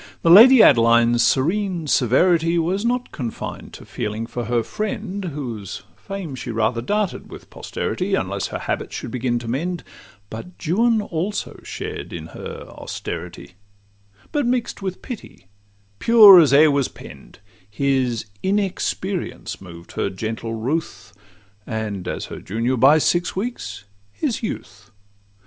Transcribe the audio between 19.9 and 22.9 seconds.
her gentle ruth, And (as her junior